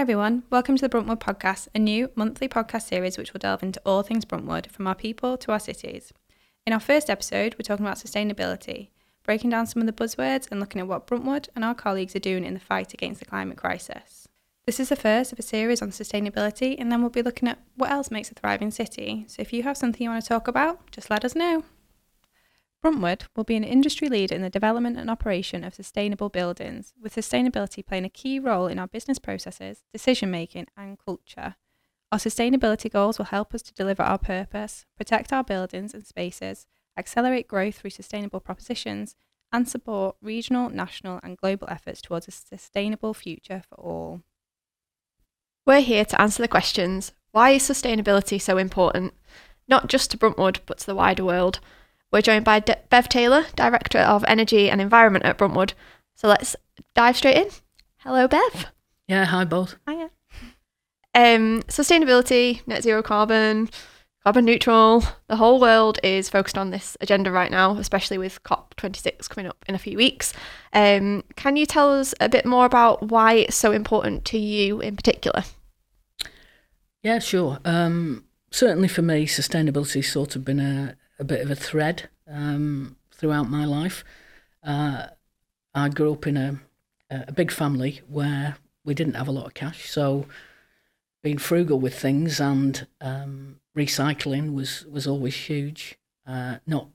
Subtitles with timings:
[0.00, 3.62] Hi everyone, welcome to the Bruntwood Podcast, a new monthly podcast series which will delve
[3.62, 6.10] into all things Bruntwood, from our people to our cities.
[6.66, 8.88] In our first episode, we're talking about sustainability,
[9.24, 12.18] breaking down some of the buzzwords and looking at what Bruntwood and our colleagues are
[12.18, 14.26] doing in the fight against the climate crisis.
[14.64, 17.58] This is the first of a series on sustainability, and then we'll be looking at
[17.76, 19.26] what else makes a thriving city.
[19.28, 21.62] So if you have something you want to talk about, just let us know.
[22.82, 27.14] Bruntwood will be an industry leader in the development and operation of sustainable buildings, with
[27.14, 31.56] sustainability playing a key role in our business processes, decision making, and culture.
[32.10, 36.66] Our sustainability goals will help us to deliver our purpose, protect our buildings and spaces,
[36.96, 39.14] accelerate growth through sustainable propositions,
[39.52, 44.22] and support regional, national, and global efforts towards a sustainable future for all.
[45.66, 49.14] We're here to answer the questions why is sustainability so important,
[49.68, 51.60] not just to Bruntwood, but to the wider world?
[52.12, 55.74] We're joined by De- Bev Taylor, Director of Energy and Environment at Bruntwood.
[56.14, 56.56] So let's
[56.94, 57.48] dive straight in.
[57.98, 58.66] Hello, Bev.
[59.06, 59.76] Yeah, hi both.
[59.88, 60.10] Hiya.
[61.14, 63.68] Um, sustainability, net zero carbon,
[64.24, 65.04] carbon neutral.
[65.28, 69.64] The whole world is focused on this agenda right now, especially with COP26 coming up
[69.68, 70.32] in a few weeks.
[70.72, 74.80] Um, can you tell us a bit more about why it's so important to you
[74.80, 75.44] in particular?
[77.02, 77.58] Yeah, sure.
[77.64, 82.96] Um, certainly for me, sustainability's sort of been a, a bit of a thread um,
[83.12, 84.02] throughout my life.
[84.64, 85.08] Uh,
[85.74, 86.60] I grew up in a,
[87.10, 90.26] a big family where we didn't have a lot of cash, so
[91.22, 95.98] being frugal with things and um, recycling was was always huge.
[96.26, 96.88] Uh, not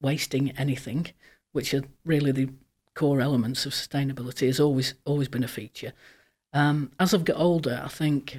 [0.00, 1.06] wasting anything,
[1.52, 2.50] which are really the
[2.94, 5.92] core elements of sustainability, has always always been a feature.
[6.52, 8.38] Um, as I've got older, I think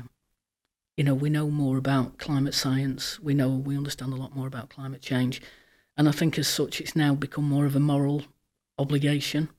[0.97, 3.19] you know we know more about climate science.
[3.19, 5.41] We know we understand a lot more about climate change,
[5.97, 8.23] and I think as such, it's now become more of a moral
[8.77, 9.49] obligation.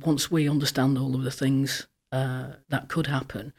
[0.00, 3.52] Once we understand all of the things uh, that could happen,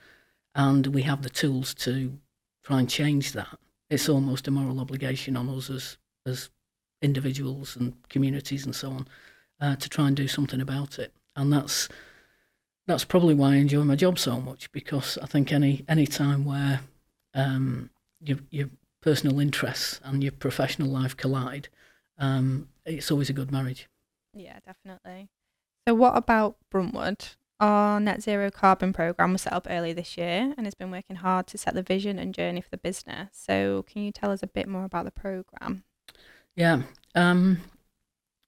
[0.55, 2.17] and we have the tools to
[2.63, 6.49] try and change that, it's almost a moral obligation on us as as
[7.01, 9.07] individuals and communities and so on
[9.61, 11.13] uh, to try and do something about it.
[11.35, 11.87] And that's
[12.89, 16.43] that's probably why I enjoy my job so much because I think any any time
[16.43, 16.81] where
[17.33, 17.89] um,
[18.19, 18.69] your your
[19.01, 21.69] personal interests and your professional life collide,
[22.17, 23.87] um, it's always a good marriage.
[24.33, 25.29] Yeah, definitely.
[25.87, 27.35] So, what about Bruntwood?
[27.59, 31.17] Our net zero carbon program was set up early this year and has been working
[31.17, 33.29] hard to set the vision and journey for the business.
[33.33, 35.83] So, can you tell us a bit more about the program?
[36.55, 36.83] Yeah,
[37.15, 37.59] um,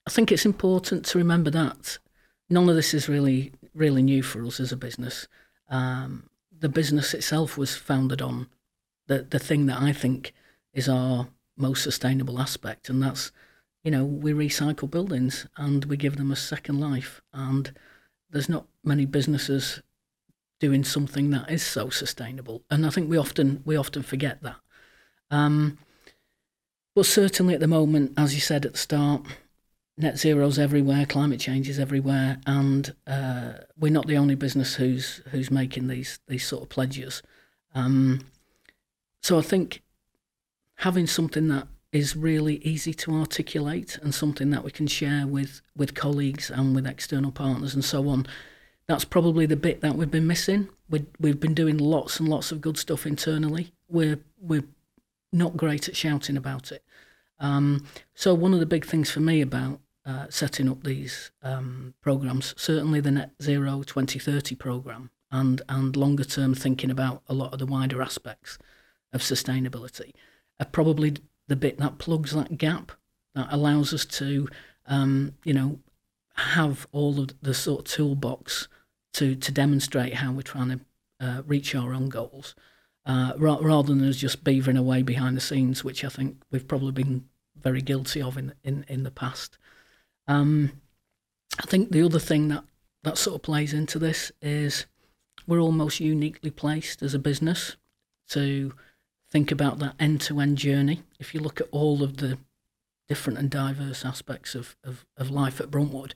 [0.08, 2.00] I think it's important to remember that
[2.50, 5.28] none of this is really really new for us as a business.
[5.70, 8.48] Um, the business itself was founded on
[9.08, 10.34] the the thing that I think
[10.74, 11.28] is our
[11.58, 13.32] most sustainable aspect, and that's
[13.84, 17.74] you know we recycle buildings and we give them a second life, and
[18.30, 19.82] there's not many businesses
[20.60, 24.58] doing something that is so sustainable, and I think we often we often forget that.
[25.30, 25.78] Um,
[26.94, 29.26] but certainly at the moment, as you said at the start,
[30.02, 35.22] net zero's everywhere, climate change is everywhere, and uh, we're not the only business who's
[35.32, 37.22] who's making these these sort of pledges.
[37.74, 38.22] Um,
[39.22, 39.82] so I think
[40.76, 45.62] having something that is really easy to articulate and something that we can share with
[45.76, 48.26] with colleagues and with external partners and so on.
[48.88, 50.70] That's probably the bit that we've been missing.
[50.90, 53.74] We we've been doing lots and lots of good stuff internally.
[53.88, 54.66] We're we're
[55.32, 56.84] not great at shouting about it.
[57.40, 61.94] Um, so one of the big things for me about uh, setting up these um,
[62.02, 67.54] programs, certainly the Net Zero 2030 program, and and longer term thinking about a lot
[67.54, 68.58] of the wider aspects
[69.14, 70.12] of sustainability,
[70.60, 71.16] are probably
[71.48, 72.92] the bit that plugs that gap
[73.36, 74.48] that allows us to,
[74.88, 75.80] um, you know,
[76.36, 78.68] have all of the sort of toolbox
[79.14, 80.80] to to demonstrate how we're trying to
[81.20, 82.56] uh, reach our own goals
[83.06, 86.68] uh, ra- rather than us just beavering away behind the scenes, which I think we've
[86.68, 87.26] probably been
[87.56, 89.58] very guilty of in in, in the past.
[90.28, 90.72] Um,
[91.60, 92.64] I think the other thing that
[93.04, 94.86] that sort of plays into this is
[95.48, 97.76] we're almost uniquely placed as a business
[98.30, 98.74] to
[99.30, 101.02] think about that end to end journey.
[101.20, 102.38] If you look at all of the
[103.08, 106.14] different and diverse aspects of, of, of life at Bruntwood,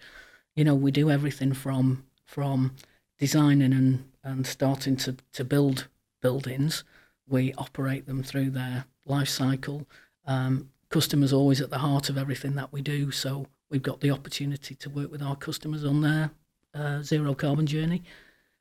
[0.56, 2.76] you know, we do everything from from
[3.20, 5.88] designing and, and starting to, to build
[6.22, 6.84] buildings.
[7.28, 9.88] We operate them through their life cycle.
[10.26, 13.12] Um, customers always at the heart of everything that we do.
[13.12, 16.32] So we've got the opportunity to work with our customers on their
[16.74, 18.04] uh, zero carbon journey.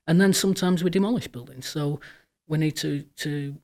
[0.06, 1.66] And then sometimes we demolish buildings.
[1.66, 2.00] So
[2.46, 3.56] we need to, to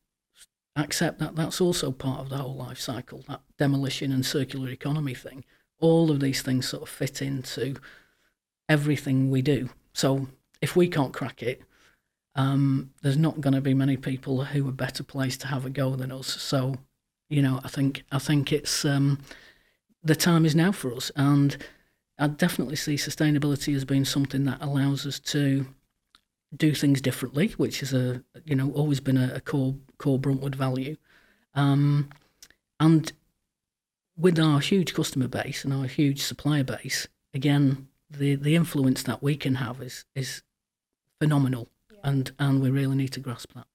[0.76, 5.14] accept that that's also part of the whole life cycle, that demolition and circular economy
[5.14, 5.44] thing.
[5.80, 7.76] All of these things sort of fit into
[8.68, 9.70] everything we do.
[9.92, 10.28] So
[10.60, 11.62] if we can't crack it,
[12.34, 15.70] um, there's not going to be many people who are better placed to have a
[15.70, 16.28] go than us.
[16.28, 16.76] So,
[17.28, 19.18] you know, I think I think it's um,
[20.02, 21.56] the time is now for us, and
[22.18, 25.66] I definitely see sustainability as being something that allows us to
[26.56, 30.54] do things differently, which is a you know always been a, a core core Bruntwood
[30.54, 30.96] value,
[31.54, 32.10] um,
[32.78, 33.12] and
[34.16, 39.22] with our huge customer base and our huge supplier base, again, the the influence that
[39.22, 40.42] we can have is is
[41.20, 41.98] phenomenal, yeah.
[42.04, 43.66] and and we really need to grasp that.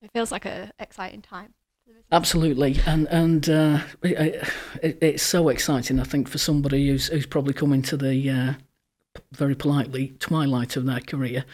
[0.00, 1.54] It feels like a exciting time.
[2.12, 4.46] Absolutely, and and uh, it,
[4.82, 5.98] it, it's so exciting.
[5.98, 8.52] I think for somebody who's who's probably coming to the uh,
[9.32, 11.46] very politely twilight of their career,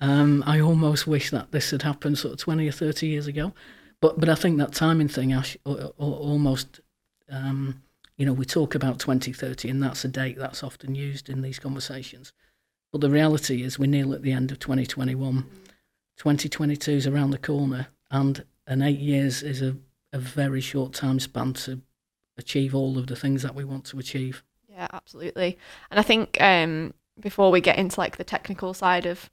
[0.00, 3.52] um, I almost wish that this had happened sort of twenty or thirty years ago.
[4.00, 6.80] But but I think that timing thing, Ash, almost.
[7.30, 7.82] Um,
[8.16, 11.58] you know, we talk about 2030, and that's a date that's often used in these
[11.58, 12.32] conversations.
[12.90, 15.42] But the reality is, we're nearly at the end of 2021.
[16.16, 19.76] 2022 is around the corner, and and eight years is a
[20.12, 21.80] a very short time span to
[22.38, 24.42] achieve all of the things that we want to achieve.
[24.68, 25.58] Yeah, absolutely.
[25.90, 29.30] And I think um, before we get into like the technical side of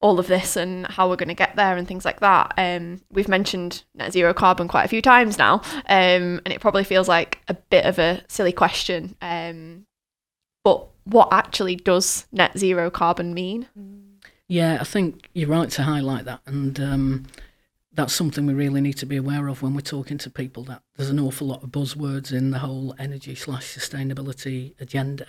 [0.00, 3.02] all of this and how we're going to get there and things like that, um,
[3.10, 7.08] we've mentioned net zero carbon quite a few times now, um, and it probably feels
[7.08, 9.16] like a bit of a silly question.
[9.20, 9.84] Um,
[10.64, 13.66] but what actually does net zero carbon mean?
[14.48, 17.26] Yeah, I think you're right to highlight that, and um,
[18.00, 20.64] that's something we really need to be aware of when we're talking to people.
[20.64, 25.26] That there's an awful lot of buzzwords in the whole energy slash sustainability agenda.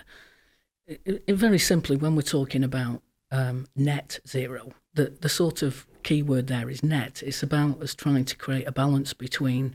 [0.86, 5.86] It, it, very simply, when we're talking about um, net zero, the the sort of
[6.02, 7.22] key word there is net.
[7.22, 9.74] It's about us trying to create a balance between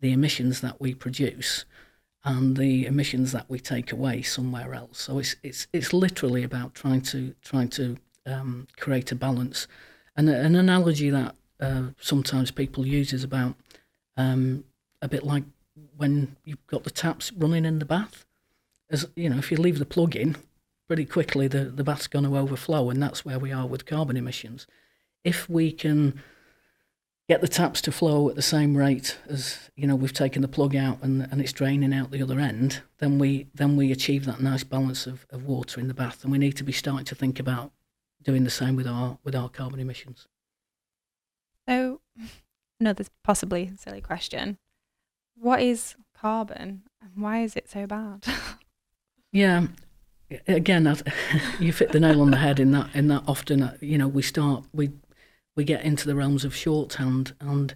[0.00, 1.66] the emissions that we produce
[2.24, 5.02] and the emissions that we take away somewhere else.
[5.02, 9.68] So it's it's it's literally about trying to trying to um, create a balance.
[10.16, 13.54] And an analogy that uh, sometimes people use is about
[14.16, 14.64] um,
[15.00, 15.44] a bit like
[15.96, 18.26] when you've got the taps running in the bath.
[18.90, 20.36] As you know, if you leave the plug in,
[20.88, 24.16] pretty quickly the, the bath's going to overflow, and that's where we are with carbon
[24.16, 24.66] emissions.
[25.24, 26.20] If we can
[27.28, 30.48] get the taps to flow at the same rate as you know we've taken the
[30.48, 34.24] plug out and, and it's draining out the other end, then we then we achieve
[34.24, 37.06] that nice balance of, of water in the bath, and we need to be starting
[37.06, 37.70] to think about
[38.20, 40.26] doing the same with our with our carbon emissions.
[41.68, 42.00] So,
[42.80, 44.58] another possibly silly question.
[45.36, 48.24] What is carbon and why is it so bad?
[49.32, 49.66] yeah,
[50.46, 50.96] again,
[51.60, 52.94] you fit the nail on the head in that.
[52.94, 54.90] In that, often, uh, you know, we start we
[55.56, 57.74] we get into the realms of shorthand, and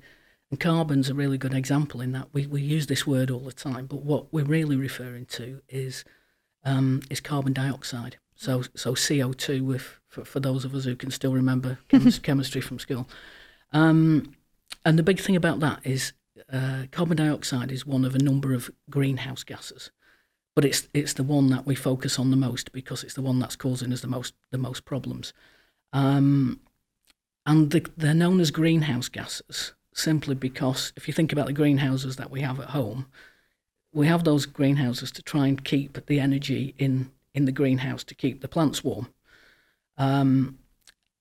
[0.51, 2.29] and carbon's a really good example in that.
[2.33, 6.05] We we use this word all the time, but what we're really referring to is
[6.65, 8.19] um, is carbon dioxide.
[8.35, 11.79] So so CO two, with for, for those of us who can still remember
[12.23, 13.09] chemistry from school.
[13.73, 14.35] Um,
[14.85, 16.13] and the big thing about that is
[16.53, 19.91] uh, carbon dioxide is one of a number of greenhouse gases,
[20.55, 23.39] but it's it's the one that we focus on the most because it's the one
[23.39, 25.33] that's causing us the most the most problems.
[25.93, 26.61] Um,
[27.45, 32.17] and the, they're known as greenhouse gases simply because if you think about the greenhouses
[32.17, 33.07] that we have at home,
[33.93, 38.15] we have those greenhouses to try and keep the energy in in the greenhouse to
[38.15, 39.09] keep the plants warm.
[39.99, 40.59] Um,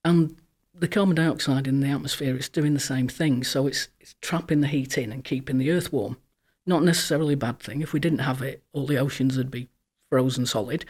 [0.04, 0.36] and
[0.78, 3.44] the carbon dioxide in the atmosphere is doing the same thing.
[3.44, 6.18] So it's, it's trapping the heat in and keeping the earth warm.
[6.66, 7.82] Not necessarily a bad thing.
[7.82, 9.70] If we didn't have it, all the oceans would be
[10.10, 10.86] frozen solid.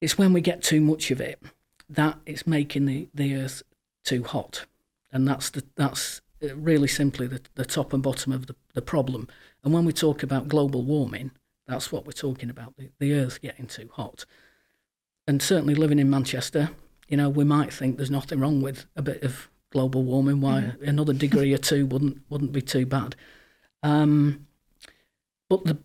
[0.00, 1.40] It's when we get too much of it
[1.88, 3.62] that it's making the, the earth
[4.04, 4.66] too hot.
[5.12, 8.82] And that's the, that's uh, really simply the, the top and bottom of the, the
[8.82, 9.28] problem.
[9.62, 11.30] And when we talk about global warming,
[11.66, 14.24] that's what we're talking about the, the earth getting too hot.
[15.26, 16.70] And certainly living in Manchester,
[17.12, 20.40] you know, we might think there's nothing wrong with a bit of global warming.
[20.40, 20.88] Why mm.
[20.88, 23.16] another degree or two wouldn't wouldn't be too bad.
[23.82, 24.46] Um,
[25.50, 25.76] but the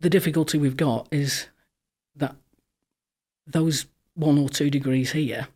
[0.00, 1.46] the difficulty we've got is
[2.16, 2.34] that
[3.46, 5.46] those one or two degrees here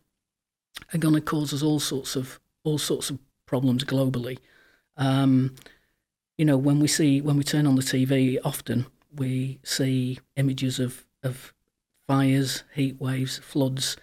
[0.93, 4.37] are going to cause us all sorts of all sorts of problems globally.
[4.95, 5.55] Um,
[6.37, 10.79] you know, when we see when we turn on the TV, often we see images
[10.79, 11.53] of of
[12.07, 13.97] fires, heat waves, floods,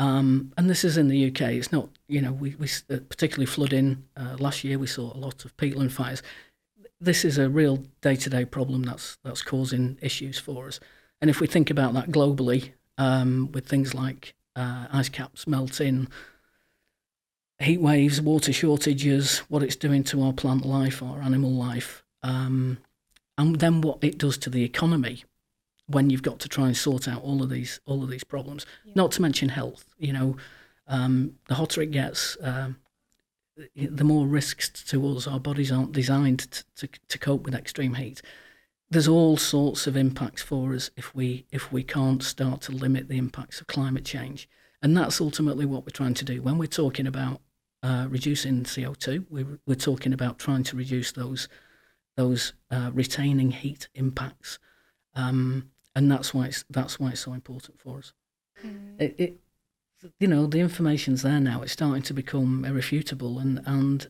[0.00, 1.42] um, and this is in the UK.
[1.52, 4.78] It's not, you know, we, we uh, particularly flooding uh, last year.
[4.78, 6.22] We saw a lot of peatland fires.
[6.98, 10.80] This is a real day-to-day problem that's that's causing issues for us.
[11.20, 16.08] And if we think about that globally, um, with things like uh, ice caps melting,
[17.58, 22.78] heat waves, water shortages, what it's doing to our plant life, our animal life, um,
[23.36, 25.24] and then what it does to the economy
[25.90, 28.66] when you've got to try and sort out all of these all of these problems.
[28.84, 28.92] Yeah.
[28.96, 29.84] Not to mention health.
[29.98, 30.36] You know,
[30.86, 32.76] Um, the hotter it gets, um,
[33.76, 35.26] the more risks to us.
[35.26, 38.22] Our bodies aren't designed to, to, to cope with extreme heat.
[38.90, 43.08] There's all sorts of impacts for us if we if we can't start to limit
[43.08, 44.48] the impacts of climate change,
[44.82, 46.42] and that's ultimately what we're trying to do.
[46.42, 47.40] When we're talking about
[47.84, 51.48] uh, reducing CO2, we're, we're talking about trying to reduce those
[52.16, 54.58] those uh, retaining heat impacts,
[55.14, 58.12] um, and that's why it's that's why it's so important for us.
[58.64, 59.00] Mm.
[59.00, 59.40] It, it,
[60.18, 61.62] you know, the information's there now.
[61.62, 64.08] It's starting to become irrefutable, and and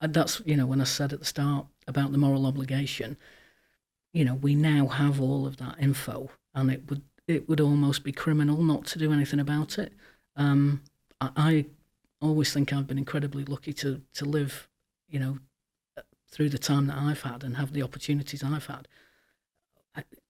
[0.00, 3.16] that's you know when I said at the start about the moral obligation,
[4.12, 8.04] you know, we now have all of that info, and it would it would almost
[8.04, 9.92] be criminal not to do anything about it.
[10.36, 10.82] Um,
[11.20, 11.66] I, I
[12.20, 14.68] always think I've been incredibly lucky to to live,
[15.08, 15.38] you know,
[16.30, 18.88] through the time that I've had and have the opportunities I've had.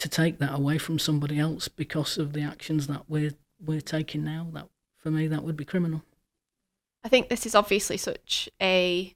[0.00, 3.32] To take that away from somebody else because of the actions that we're
[3.64, 6.02] we're taking now, that for me that would be criminal.
[7.02, 9.14] I think this is obviously such a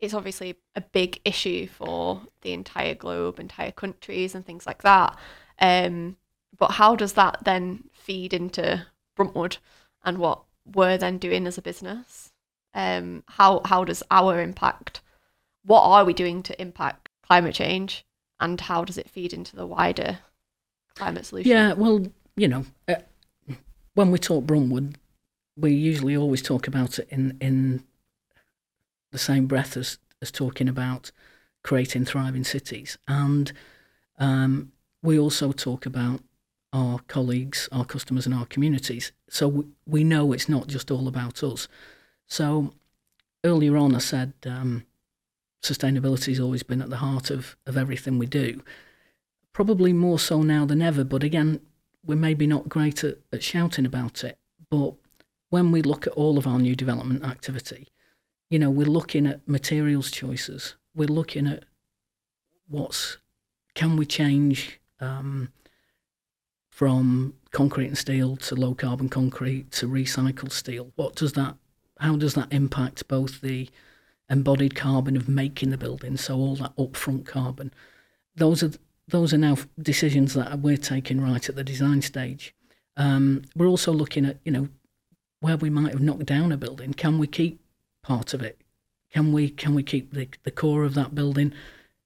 [0.00, 5.16] it's obviously a big issue for the entire globe, entire countries, and things like that.
[5.60, 6.16] Um,
[6.56, 8.86] but how does that then feed into
[9.16, 9.58] Bruntwood
[10.04, 12.32] and what we're then doing as a business?
[12.74, 15.00] Um, how how does our impact
[15.64, 18.04] what are we doing to impact climate change
[18.40, 20.18] and how does it feed into the wider
[20.94, 21.50] climate solution?
[21.50, 22.96] Yeah, well, you know, uh,
[23.94, 24.96] when we talk Bruntwood,
[25.56, 27.84] we usually always talk about it in, in
[29.12, 31.12] the same breath as, as talking about
[31.62, 32.98] creating thriving cities.
[33.06, 33.52] And
[34.18, 34.72] um,
[35.02, 36.20] we also talk about
[36.72, 39.12] our colleagues, our customers, and our communities.
[39.28, 41.68] So we, we know it's not just all about us.
[42.26, 42.74] So
[43.44, 44.84] earlier on, I said um,
[45.64, 48.62] sustainability has always been at the heart of, of everything we do.
[49.52, 51.60] Probably more so now than ever, but again,
[52.04, 54.38] we're maybe not great at, at shouting about it.
[54.70, 54.94] But
[55.50, 57.88] when we look at all of our new development activity,
[58.50, 60.76] you know, we're looking at materials choices.
[60.94, 61.64] We're looking at
[62.68, 63.18] what's
[63.74, 65.50] can we change um,
[66.70, 70.92] from concrete and steel to low carbon concrete to recycled steel?
[70.96, 71.56] What does that?
[71.98, 73.68] How does that impact both the
[74.30, 77.72] embodied carbon of making the building, so all that upfront carbon.
[78.34, 78.72] Those are
[79.08, 82.54] those are now decisions that we're taking right at the design stage.
[82.96, 84.68] Um, we're also looking at you know
[85.40, 86.94] where we might have knocked down a building.
[86.94, 87.60] Can we keep
[88.02, 88.60] part of it?
[89.12, 91.52] Can we can we keep the, the core of that building?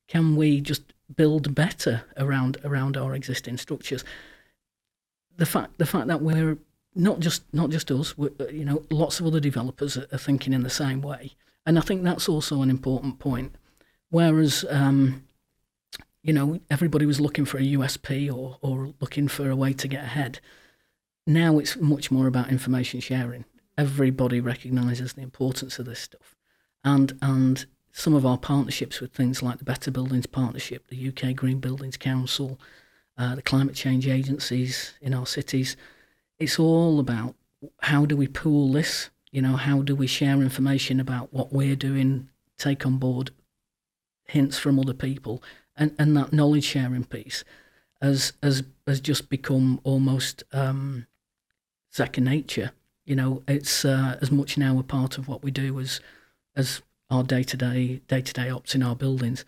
[0.08, 4.04] Can we just build better around around our existing structures?
[5.36, 6.58] The fact the fact that we're
[6.94, 10.64] not just not just us, you know, lots of other developers are, are thinking in
[10.64, 11.32] the same way.
[11.68, 13.54] And I think that's also an important point.
[14.08, 15.24] Whereas, um,
[16.22, 19.86] you know, everybody was looking for a USP or, or looking for a way to
[19.86, 20.40] get ahead.
[21.26, 23.44] Now it's much more about information sharing.
[23.76, 26.34] Everybody recognises the importance of this stuff.
[26.84, 31.36] And, and some of our partnerships with things like the Better Buildings Partnership, the UK
[31.36, 32.58] Green Buildings Council,
[33.18, 35.76] uh, the climate change agencies in our cities,
[36.38, 37.34] it's all about
[37.82, 41.76] how do we pool this you know, how do we share information about what we're
[41.76, 43.30] doing, take on board
[44.26, 45.42] hints from other people,
[45.76, 47.44] and, and that knowledge sharing piece
[48.00, 51.06] has has has just become almost um,
[51.90, 52.72] second nature.
[53.04, 56.00] You know, it's uh, as much now a part of what we do as
[56.56, 59.44] as our day to day day to day ops in our buildings.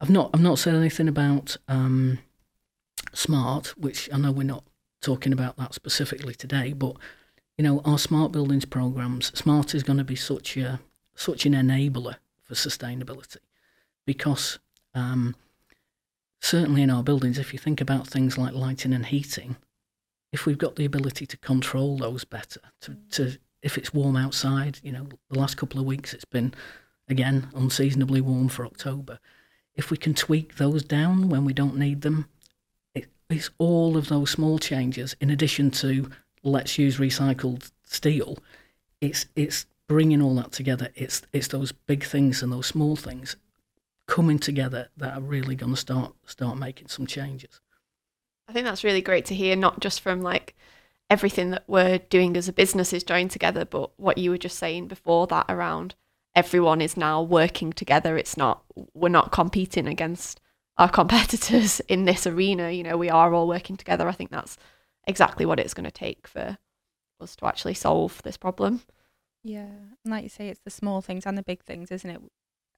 [0.00, 2.18] I've not I've not said anything about um,
[3.12, 4.64] smart, which I know we're not
[5.02, 6.96] talking about that specifically today, but
[7.58, 10.80] you know, our smart buildings programs, smart is going to be such a
[11.16, 13.38] such an enabler for sustainability,
[14.06, 14.60] because
[14.94, 15.34] um,
[16.40, 19.56] certainly in our buildings, if you think about things like lighting and heating,
[20.32, 24.78] if we've got the ability to control those better, to, to if it's warm outside,
[24.84, 26.54] you know, the last couple of weeks it's been
[27.08, 29.18] again unseasonably warm for October.
[29.74, 32.28] If we can tweak those down when we don't need them,
[32.94, 36.08] it, it's all of those small changes in addition to
[36.42, 38.38] let's use recycled steel.
[39.00, 40.88] It's it's bringing all that together.
[40.94, 43.36] It's it's those big things and those small things
[44.06, 47.60] coming together that are really going to start start making some changes.
[48.48, 50.54] I think that's really great to hear, not just from like
[51.10, 54.58] everything that we're doing as a business is joined together, but what you were just
[54.58, 55.94] saying before that around
[56.34, 58.16] everyone is now working together.
[58.16, 58.62] It's not
[58.94, 60.40] we're not competing against
[60.76, 62.70] our competitors in this arena.
[62.70, 64.08] You know, we are all working together.
[64.08, 64.56] I think that's
[65.08, 66.58] exactly what it's going to take for
[67.20, 68.82] us to actually solve this problem.
[69.42, 69.66] Yeah,
[70.04, 72.20] and like you say, it's the small things and the big things, isn't it?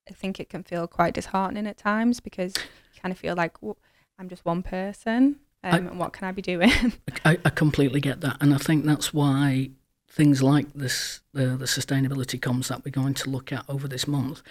[0.09, 3.61] I think it can feel quite disheartening at times because you kind of feel like
[3.61, 3.77] well,
[4.19, 6.71] I'm just one person, um, I, and what can I be doing?
[7.25, 9.71] I, I completely get that, and I think that's why
[10.09, 14.09] things like this, uh, the sustainability comms that we're going to look at over this
[14.09, 14.43] month,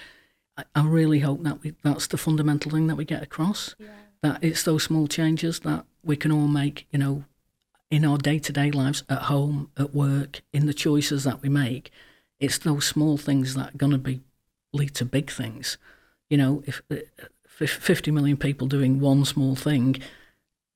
[0.58, 3.76] I, I really hope that we, that's the fundamental thing that we get across.
[3.78, 3.88] Yeah.
[4.22, 7.24] That it's those small changes that we can all make, you know,
[7.92, 11.50] in our day to day lives, at home, at work, in the choices that we
[11.50, 11.92] make.
[12.40, 14.22] It's those small things that are going to be
[14.74, 15.78] lead to big things.
[16.30, 16.98] You know, if uh,
[17.48, 19.98] 50 million people doing one small thing,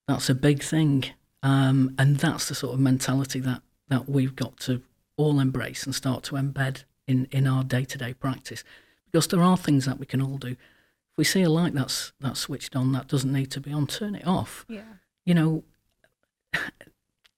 [0.07, 1.05] that's a big thing.
[1.41, 4.81] Um, and that's the sort of mentality that, that we've got to
[5.15, 8.63] all embrace and start to embed in, in our day to day practice.
[9.05, 10.49] Because there are things that we can all do.
[10.49, 13.85] If we see a light that's, that's switched on that doesn't need to be on,
[13.85, 14.65] turn it off.
[14.67, 14.81] Yeah.
[15.25, 15.63] You know,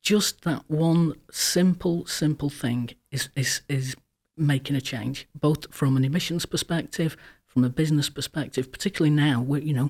[0.05, 3.95] just that one simple, simple thing is, is, is
[4.37, 9.61] making a change, both from an emissions perspective, from a business perspective, particularly now, we're,
[9.61, 9.89] you know,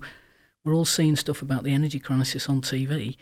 [0.63, 3.17] we're all seeing stuff about the energy crisis on TV.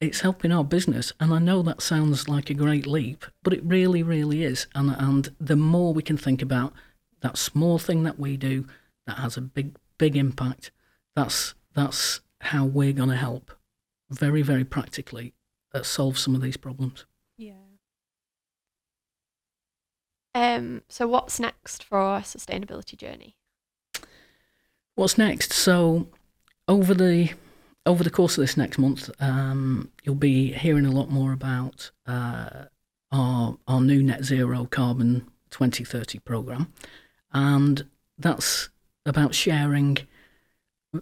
[0.00, 3.62] It's helping our business, and I know that sounds like a great leap, but it
[3.62, 4.66] really, really is.
[4.74, 6.72] And and the more we can think about
[7.20, 8.66] that small thing that we do
[9.06, 10.72] that has a big, big impact,
[11.14, 13.52] that's that's how we're going to help,
[14.10, 15.34] very, very practically,
[15.74, 17.06] uh, solve some of these problems.
[17.36, 17.54] Yeah.
[20.34, 23.36] Um, so what's next for our sustainability journey?
[24.94, 25.52] What's next?
[25.52, 26.08] So,
[26.68, 27.32] over the
[27.84, 31.90] over the course of this next month, um, you'll be hearing a lot more about
[32.06, 32.66] uh,
[33.10, 36.72] our our new net zero carbon 2030 program,
[37.32, 37.86] and
[38.18, 38.68] that's
[39.06, 39.98] about sharing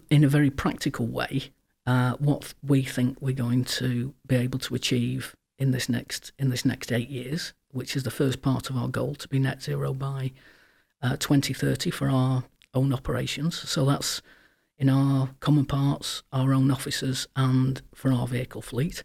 [0.09, 1.51] in a very practical way
[1.85, 6.49] uh, what we think we're going to be able to achieve in this next in
[6.49, 9.61] this next eight years, which is the first part of our goal to be net
[9.61, 10.31] zero by
[11.01, 13.57] uh, 2030 for our own operations.
[13.69, 14.21] So that's
[14.77, 19.03] in our common parts, our own offices, and for our vehicle fleet.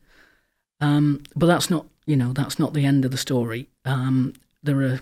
[0.81, 3.69] Um, but that's not, you know, that's not the end of the story.
[3.85, 5.01] Um, there are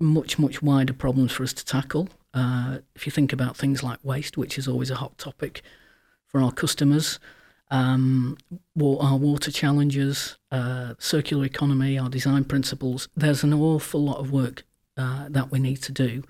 [0.00, 2.08] much, much wider problems for us to tackle.
[2.32, 5.62] Uh, if you think about things like waste, which is always a hot topic
[6.30, 7.18] for our customers,
[7.70, 8.36] um,
[8.80, 14.64] our water challenges, uh, circular economy, our design principles, there's an awful lot of work
[14.96, 16.22] uh, that we need to do.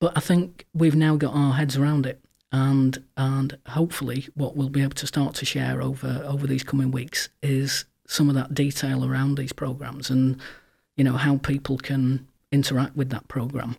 [0.00, 2.20] But I think we've now got our heads around it,
[2.52, 6.90] and and hopefully what we'll be able to start to share over over these coming
[6.90, 10.40] weeks is some of that detail around these programs and
[10.96, 13.76] you know how people can interact with that program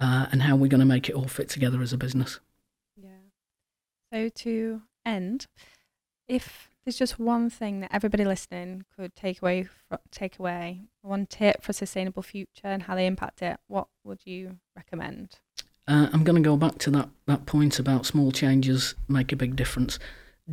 [0.00, 2.40] uh, and how we're going to make it all fit together as a business.
[4.12, 5.46] So to end,
[6.26, 9.68] if there's just one thing that everybody listening could take away,
[10.10, 14.20] take away one tip for a sustainable future and how they impact it, what would
[14.24, 15.38] you recommend?
[15.86, 19.36] Uh, I'm going to go back to that, that point about small changes make a
[19.36, 19.98] big difference.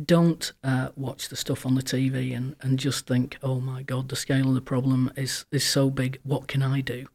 [0.04, 4.08] Don't uh, watch the stuff on the TV and, and just think, oh my God,
[4.08, 6.20] the scale of the problem is, is so big.
[6.22, 7.06] What can I do?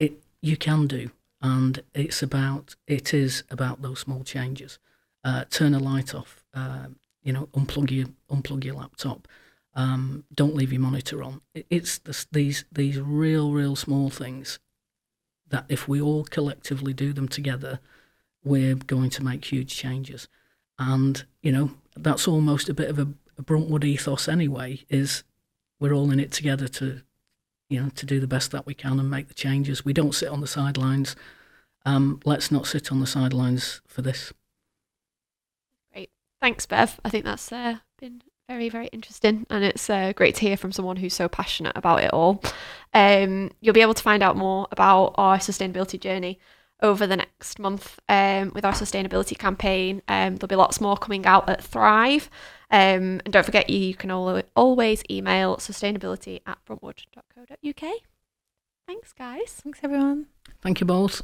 [0.00, 1.10] It You can do.
[1.40, 4.78] And it's about, it is about those small changes.
[5.24, 6.86] Uh, turn a light off, uh,
[7.22, 9.26] you know, unplug your, unplug your laptop.
[9.74, 11.40] Um, don't leave your monitor on.
[11.54, 14.58] It's this, these, these real, real small things
[15.48, 17.80] that if we all collectively do them together,
[18.44, 20.28] we're going to make huge changes.
[20.78, 25.24] And, you know, that's almost a bit of a, a Bruntwood ethos anyway, is
[25.80, 27.02] we're all in it together to,
[27.68, 29.84] you know, to do the best that we can and make the changes.
[29.84, 31.16] We don't sit on the sidelines.
[31.84, 34.32] Um, let's not sit on the sidelines for this.
[36.40, 37.00] Thanks, Bev.
[37.04, 40.72] I think that's uh, been very, very interesting, and it's uh, great to hear from
[40.72, 42.42] someone who's so passionate about it all.
[42.94, 46.38] Um, you'll be able to find out more about our sustainability journey
[46.80, 50.00] over the next month um, with our sustainability campaign.
[50.08, 52.30] Um, there'll be lots more coming out at Thrive.
[52.70, 57.92] Um, and don't forget, you you can always email sustainability at bruntwood.co.uk.
[58.86, 59.60] Thanks, guys.
[59.62, 60.26] Thanks, everyone.
[60.62, 61.22] Thank you both.